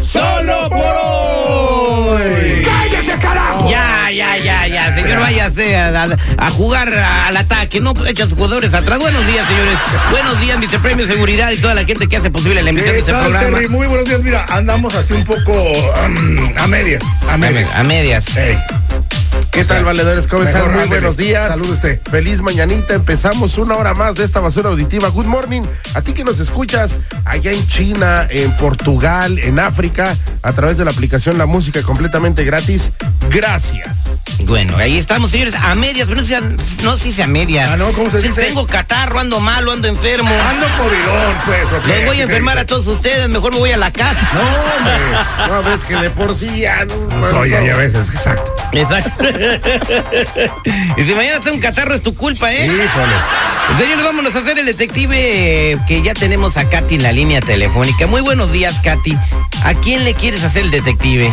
[0.00, 0.94] solo por
[2.12, 2.62] hoy.
[2.64, 3.68] ¡Cállese, carajo!
[3.70, 8.26] Ya, ya, ya, ya, señor, váyase a, a- a jugar al ataque, no echa a
[8.26, 8.98] sus jugadores atrás.
[8.98, 9.78] Buenos días, señores.
[10.10, 13.02] Buenos días, vicepremio de seguridad y toda la gente que hace posible la emisión de
[13.02, 13.40] ¿Qué este programa.
[13.56, 13.68] Terry?
[13.68, 14.20] Muy buenos días.
[14.22, 17.02] Mira, andamos así un poco um, a medias.
[17.28, 17.74] A medias.
[17.74, 18.36] A medias.
[18.36, 18.56] Ey,
[19.50, 20.26] ¿Qué O sea, tal, valedores?
[20.26, 20.72] ¿Cómo están?
[20.72, 21.48] Muy buenos días.
[21.48, 22.00] Salude usted.
[22.10, 22.94] Feliz mañanita.
[22.94, 25.08] Empezamos una hora más de esta basura auditiva.
[25.08, 25.62] Good morning.
[25.94, 30.84] A ti que nos escuchas allá en China, en Portugal, en África, a través de
[30.84, 32.92] la aplicación La Música completamente gratis.
[33.30, 34.17] Gracias.
[34.40, 36.40] Bueno, ahí estamos, señores, a medias, pero no sé,
[36.82, 37.70] no sé si a medias.
[37.72, 38.40] Ah, no, ¿cómo se dice?
[38.42, 40.30] Tengo catarro, ando malo, ando enfermo.
[40.48, 41.64] Ando covidón, pues.
[41.72, 41.88] ¿o qué?
[41.88, 42.62] Les voy a ¿Qué se enfermar dice?
[42.62, 44.28] a todos ustedes, mejor me voy a la casa.
[44.32, 45.48] No, hombre.
[45.48, 46.94] No, ves que de por sí ya no.
[47.20, 48.54] Pues, oye, ya ves, es exacto.
[48.72, 49.24] Exacto.
[50.96, 52.66] y si mañana tengo un catarro es tu culpa, ¿eh?
[52.66, 53.78] Híjole.
[53.78, 57.40] Señores, vámonos a hacer el detective eh, que ya tenemos a Katy en la línea
[57.40, 58.06] telefónica.
[58.06, 59.14] Muy buenos días, Katy.
[59.62, 61.30] ¿A quién le quieres hacer el detective?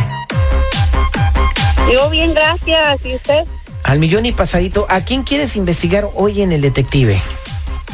[1.92, 3.06] Yo bien, gracias.
[3.06, 3.46] ¿Y usted?
[3.84, 4.86] Al millón y pasadito.
[4.90, 7.22] ¿A quién quieres investigar hoy en el detective?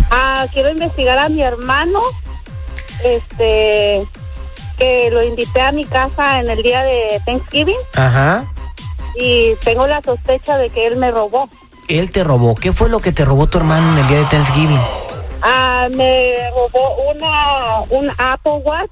[0.09, 2.01] Ah, quiero investigar a mi hermano,
[3.03, 4.05] este,
[4.77, 8.45] que lo invité a mi casa en el día de Thanksgiving Ajá.
[9.17, 11.49] y tengo la sospecha de que él me robó.
[11.87, 12.55] Él te robó.
[12.55, 14.79] ¿Qué fue lo que te robó tu hermano en el día de Thanksgiving?
[15.41, 18.91] Ah, me robó una, un Apple Watch,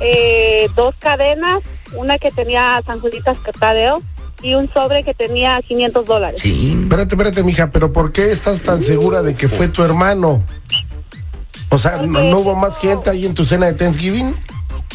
[0.00, 1.62] eh, dos cadenas,
[1.94, 4.02] una que tenía San Juditas Catadeo
[4.42, 6.42] y un sobre que tenía 500 dólares.
[6.42, 6.78] Sí.
[6.82, 10.44] Espérate, espérate, mija, pero ¿por qué estás tan segura de que fue tu hermano?
[11.70, 14.34] O sea, ¿no, no hubo más gente ahí en tu cena de Thanksgiving?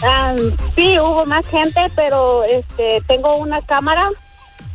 [0.01, 0.35] Ah,
[0.75, 4.09] sí, hubo más gente, pero este, tengo una cámara,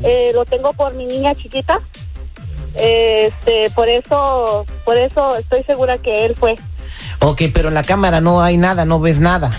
[0.03, 1.81] eh, lo tengo por mi niña chiquita.
[2.75, 6.57] Este, por eso, por eso estoy segura que él fue.
[7.21, 9.51] Ok, pero en la cámara no hay nada, no ves nada.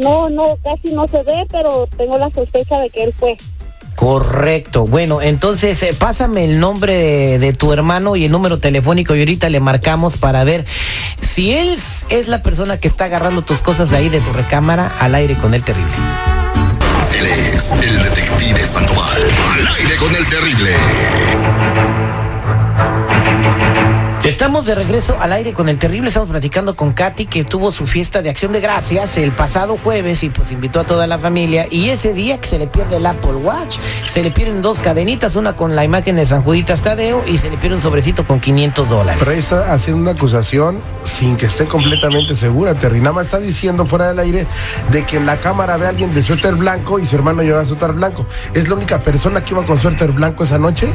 [0.00, 3.36] No, no, casi no se ve, pero tengo la sospecha de que él fue.
[3.94, 4.86] Correcto.
[4.86, 9.18] Bueno, entonces eh, pásame el nombre de, de tu hermano y el número telefónico y
[9.18, 10.64] ahorita le marcamos para ver
[11.20, 11.76] si él
[12.08, 15.34] es la persona que está agarrando tus cosas de ahí de tu recámara al aire
[15.34, 15.92] con el terrible.
[17.18, 19.22] Él es el detective Sandoval.
[19.52, 20.70] Al aire con el terrible.
[24.30, 26.06] Estamos de regreso al aire con el terrible.
[26.06, 30.22] Estamos platicando con Katy que tuvo su fiesta de acción de gracias el pasado jueves
[30.22, 31.66] y pues invitó a toda la familia.
[31.68, 35.34] Y ese día que se le pierde el Apple Watch, se le pierden dos cadenitas,
[35.34, 38.38] una con la imagen de San Juditas Tadeo y se le pierde un sobrecito con
[38.38, 39.16] 500 dólares.
[39.18, 42.76] Pero ahí está haciendo una acusación sin que esté completamente segura.
[42.76, 44.46] Terry nada más está diciendo fuera del aire
[44.92, 47.64] de que en la cámara ve a alguien de suéter blanco y su hermano lleva
[47.64, 48.24] suéter blanco.
[48.54, 50.88] ¿Es la única persona que iba con suéter blanco esa noche?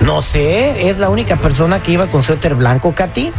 [0.00, 3.32] No sé, es la única persona que iba con suéter blanco, Katy.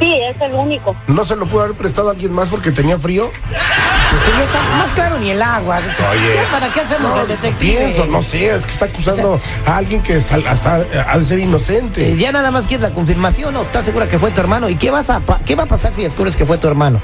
[0.00, 0.94] Sí, es el único.
[1.08, 3.30] ¿No se lo pudo haber prestado a alguien más porque tenía frío?
[3.30, 5.78] Pues que ya está más claro ni el agua.
[5.78, 6.40] Oye.
[6.50, 7.78] ¿Para qué hacemos el detective?
[7.78, 11.40] Pienso, no sé, es que está acusando a alguien que está, hasta ha de ser
[11.40, 12.12] inocente.
[12.12, 13.62] Eh, ya nada más quieres la confirmación, ¿no?
[13.62, 14.68] ¿Estás segura que fue tu hermano?
[14.68, 17.00] ¿Y qué, vas a qué va a pasar si descubres que fue tu hermano?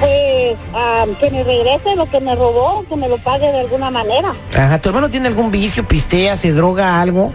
[0.00, 3.90] Pues ah, que me regrese lo que me robó, que me lo pague de alguna
[3.90, 4.34] manera.
[4.54, 7.32] Ajá, ¿tu hermano tiene algún vicio, pistea, se droga, algo?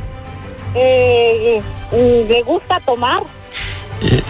[0.75, 1.61] Eh,
[1.91, 3.23] eh, le gusta tomar.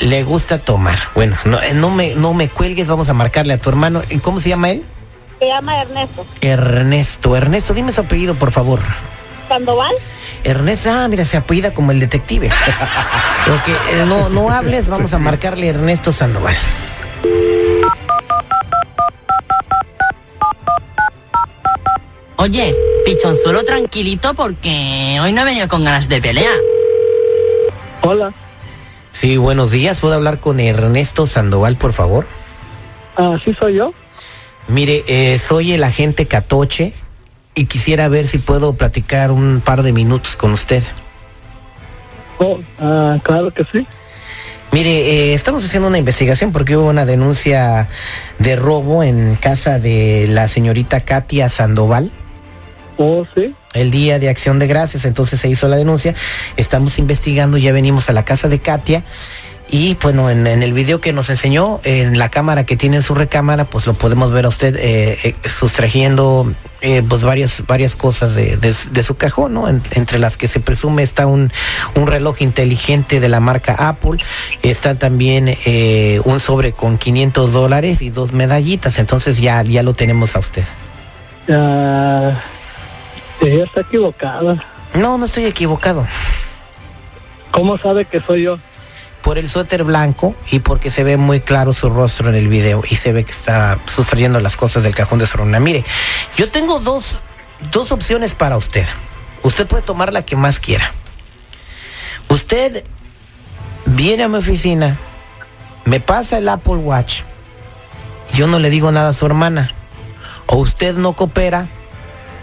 [0.01, 0.97] Le gusta tomar.
[1.15, 4.03] Bueno, no, eh, no, me, no me cuelgues, vamos a marcarle a tu hermano.
[4.09, 4.83] ¿Y ¿Cómo se llama él?
[5.39, 6.25] Se llama Ernesto.
[6.41, 7.35] Ernesto.
[7.35, 8.79] Ernesto, dime su apellido, por favor.
[9.49, 9.93] Sandoval.
[10.43, 12.49] Ernesto, ah, mira, se apellida como el detective.
[13.45, 16.55] Ok, no, no hables, vamos a marcarle Ernesto Sandoval.
[22.37, 22.75] Oye,
[23.05, 26.51] pichonzuelo tranquilito porque hoy no he venido con ganas de pelea.
[28.01, 28.33] Hola.
[29.11, 30.01] Sí, buenos días.
[30.01, 32.25] ¿Puedo hablar con Ernesto Sandoval, por favor?
[33.15, 33.93] Ah, sí soy yo.
[34.67, 36.93] Mire, eh, soy el agente Catoche
[37.53, 40.83] y quisiera ver si puedo platicar un par de minutos con usted.
[42.39, 43.87] Oh, ah, claro que sí.
[44.71, 47.87] Mire, eh, estamos haciendo una investigación porque hubo una denuncia
[48.39, 52.11] de robo en casa de la señorita Katia Sandoval.
[53.73, 56.13] El día de acción de gracias, entonces se hizo la denuncia.
[56.57, 59.03] Estamos investigando, ya venimos a la casa de Katia.
[59.67, 63.01] Y bueno, en, en el video que nos enseñó, en la cámara que tiene en
[63.03, 67.95] su recámara, pues lo podemos ver a usted eh, eh, sustrayendo eh, pues varias, varias
[67.95, 69.67] cosas de, de- de su cajón, ¿no?
[69.67, 71.51] En- entre las que se presume está un,
[71.95, 74.19] un reloj inteligente de la marca Apple,
[74.61, 79.95] está también eh, un sobre con 500 dólares y dos medallitas, entonces ya, ya lo
[79.95, 80.63] tenemos a usted.
[81.49, 82.39] Ah,
[83.41, 84.63] ella está equivocada.
[84.93, 86.05] No, no estoy equivocado.
[87.51, 88.57] ¿Cómo sabe que soy yo?
[89.25, 92.83] por el suéter blanco y porque se ve muy claro su rostro en el video
[92.87, 95.43] y se ve que está sustrayendo las cosas del cajón de su.
[95.43, 95.83] Mire,
[96.37, 97.23] yo tengo dos,
[97.71, 98.85] dos opciones para usted.
[99.41, 100.91] Usted puede tomar la que más quiera.
[102.29, 102.83] Usted
[103.87, 104.95] viene a mi oficina,
[105.85, 107.21] me pasa el Apple Watch,
[108.31, 109.71] yo no le digo nada a su hermana.
[110.45, 111.67] O usted no coopera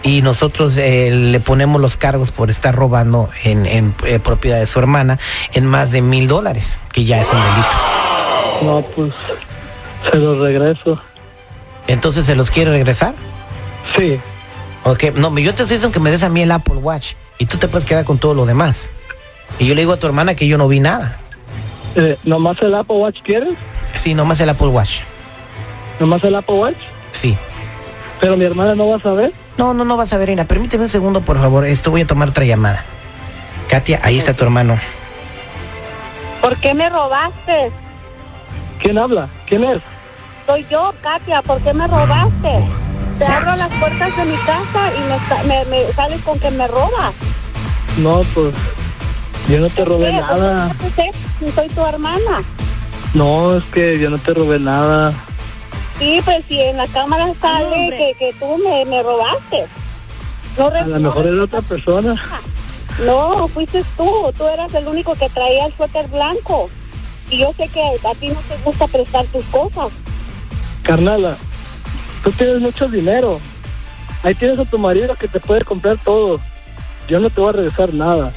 [0.02, 4.66] y nosotros eh, le ponemos los cargos por estar robando en, en, eh, propiedad de
[4.66, 5.18] su hermana
[5.52, 7.68] en más de mil dólares, que ya es un delito.
[8.62, 9.12] No, pues
[10.10, 11.00] se lo regreso.
[11.86, 13.14] Entonces, ¿se los quiere regresar?
[13.96, 14.20] Sí.
[14.84, 17.46] Ok, no, yo te estoy diciendo que me des a mí el Apple Watch y
[17.46, 18.90] tú te puedes quedar con todo lo demás.
[19.58, 21.18] Y yo le digo a tu hermana que yo no vi nada.
[21.94, 23.54] Eh, ¿Nomás el Apple Watch quieres?
[23.94, 25.00] Sí, nomás el Apple Watch.
[26.00, 26.78] ¿Nomás el Apple Watch?
[27.12, 27.36] Sí.
[28.20, 29.32] ¿Pero mi hermana no va a saber?
[29.58, 30.44] No, no, no vas a ver, Ina.
[30.46, 31.64] Permíteme un segundo, por favor.
[31.64, 32.84] Esto voy a tomar otra llamada.
[33.68, 34.78] Katia, ahí está tu hermano.
[36.40, 37.70] ¿Por qué me robaste?
[38.80, 39.28] ¿Quién habla?
[39.46, 39.78] ¿Quién es?
[40.46, 41.42] Soy yo, Katia.
[41.42, 42.64] ¿Por qué me robaste?
[43.18, 46.66] Te abro las puertas de mi casa y me, me, me sales con que me
[46.66, 47.14] robas.
[47.98, 48.52] No, pues
[49.48, 50.12] yo no te robé ¿Qué?
[50.16, 50.74] nada.
[50.80, 52.42] ¿Por qué no sé si soy tu hermana?
[53.14, 55.12] No, es que yo no te robé nada.
[56.02, 59.66] Sí, pues si en la cámara sale que, que tú me, me robaste.
[60.58, 62.20] No, A lo mejor era otra persona.
[63.06, 64.32] no, fuiste tú.
[64.36, 66.68] Tú eras el único que traía el suéter blanco.
[67.30, 69.92] Y yo sé que a ti no te gusta prestar tus cosas.
[70.82, 71.36] Carnala,
[72.24, 73.38] tú tienes mucho dinero.
[74.24, 76.40] Ahí tienes a tu marido que te puede comprar todo.
[77.06, 78.32] Yo no te voy a regresar nada.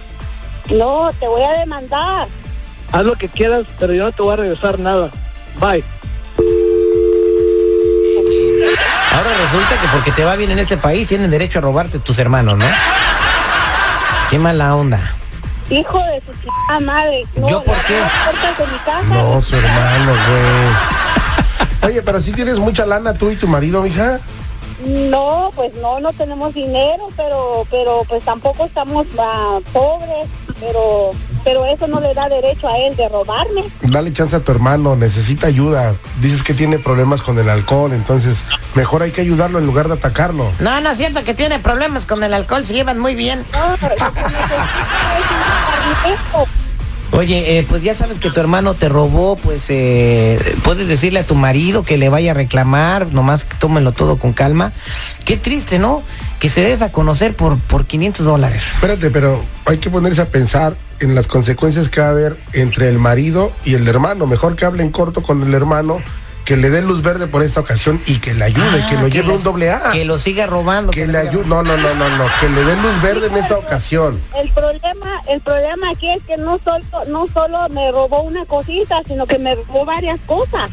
[0.70, 2.28] No, te voy a demandar.
[2.92, 5.10] Haz lo que quieras, pero yo no te voy a regresar nada.
[5.60, 5.84] Bye.
[9.16, 12.20] Ahora resulta que porque te va bien en este país tienen derecho a robarte tus
[12.20, 12.66] hermanos, ¿no?
[14.30, 15.00] Qué mala onda.
[15.70, 17.24] Hijo de su chingada madre.
[17.36, 17.98] No, ¿Yo por qué?
[18.00, 19.16] las puertas de mi casa.
[19.16, 21.92] No, su hermano, güey.
[21.92, 24.20] Oye, pero si tienes mucha lana tú y tu marido, mija.
[24.86, 30.28] No, pues no, no tenemos dinero, pero, pero pues tampoco estamos ah, pobres,
[30.60, 31.12] pero,
[31.44, 33.64] pero eso no le da derecho a él de robarme.
[33.82, 35.96] Dale chance a tu hermano, necesita ayuda.
[36.22, 38.44] Dices que tiene problemas con el alcohol, entonces
[38.76, 40.52] mejor hay que ayudarlo en lugar de atacarlo.
[40.60, 43.44] No, no es cierto que tiene problemas con el alcohol, se llevan muy bien.
[43.54, 43.76] No,
[47.12, 51.26] Oye, eh, pues ya sabes que tu hermano te robó, pues eh, puedes decirle a
[51.26, 54.74] tu marido que le vaya a reclamar, nomás tómenlo todo con calma.
[55.24, 56.04] Qué triste, ¿no?
[56.40, 58.64] Que se des a conocer por, por 500 dólares.
[58.74, 62.90] Espérate, pero hay que ponerse a pensar en las consecuencias que va a haber entre
[62.90, 64.28] el marido y el hermano.
[64.28, 66.00] Mejor que hablen corto con el hermano,
[66.46, 69.08] que le dé luz verde por esta ocasión y que le ayude, Ah, que lo
[69.08, 69.90] lleve les- un doble A.
[69.92, 70.92] Que lo siga robando.
[70.92, 71.46] Que le ayude.
[71.46, 72.26] No, no, no, no, no.
[72.40, 74.20] Que le dé luz verde en esta ocasión.
[74.38, 79.02] El problema, el problema aquí es que no solo, no solo me robó una cosita,
[79.08, 80.70] sino que me robó varias cosas.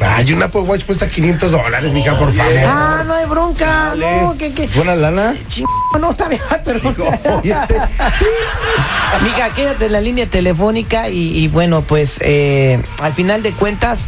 [0.00, 2.52] Ay, un Apple Watch cuesta 500 dólares, mija, por favor.
[2.66, 3.94] Ah, no hay bronca.
[3.96, 4.66] No, que, que.
[4.74, 5.34] ¿Buena lana?
[5.48, 5.64] Ching-
[6.00, 6.96] no, está bien, perdón.
[7.40, 7.76] Oye, este-
[9.22, 14.06] Mija, quédate en la línea telefónica y, y bueno, pues eh, al final de cuentas,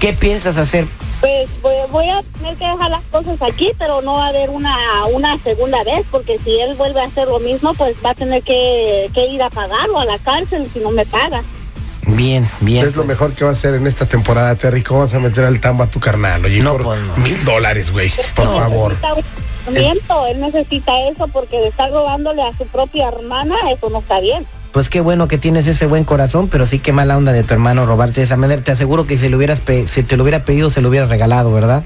[0.00, 0.86] ¿qué piensas hacer?
[1.20, 4.50] Pues voy, voy a tener que dejar las cosas aquí, pero no va a haber
[4.50, 4.76] una,
[5.12, 8.42] una segunda vez, porque si él vuelve a hacer lo mismo, pues va a tener
[8.42, 11.42] que, que ir a pagarlo a la cárcel si no me paga.
[12.06, 12.86] Bien, bien.
[12.86, 13.08] es lo pues.
[13.08, 14.82] mejor que va a hacer en esta temporada, Terry.
[14.82, 16.42] ¿Cómo vas a meter al tambo a tu carnal?
[16.44, 17.16] Oye, No, por pues, no.
[17.18, 18.10] mil dólares, güey.
[18.34, 18.90] Por Él favor.
[18.92, 19.24] necesita un
[19.74, 24.20] tratamiento, él necesita eso porque de estar robándole a su propia hermana, eso no está
[24.20, 24.46] bien.
[24.72, 27.54] Pues qué bueno que tienes ese buen corazón, pero sí qué mala onda de tu
[27.54, 28.62] hermano robarte de esa manera.
[28.62, 31.06] Te aseguro que si, le hubieras pe- si te lo hubiera pedido, se lo hubiera
[31.06, 31.84] regalado, ¿verdad?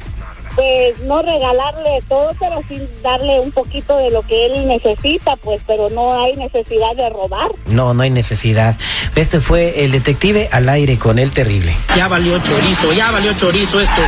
[0.54, 5.62] pues no regalarle todo, pero sí darle un poquito de lo que él necesita, pues,
[5.66, 7.50] pero no hay necesidad de robar.
[7.68, 8.76] No, no hay necesidad.
[9.16, 11.74] Este fue el detective al aire con el terrible.
[11.96, 14.02] Ya valió chorizo, ya valió chorizo esto.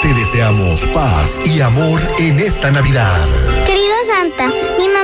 [0.00, 3.18] Te deseamos paz y amor en esta Navidad.
[3.66, 4.46] Querido Santa,
[4.78, 5.03] mi mamá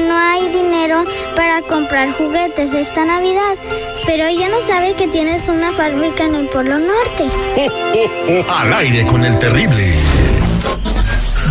[0.00, 3.54] no hay dinero para comprar juguetes esta Navidad,
[4.06, 7.30] pero ella no sabe que tienes una fábrica en el Polo Norte.
[8.60, 9.94] Al aire con el terrible.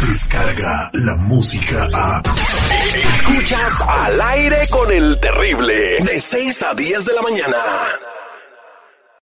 [0.08, 2.22] Descarga la música a.
[2.96, 5.98] Escuchas al aire con el terrible.
[6.00, 7.58] De 6 a 10 de la mañana.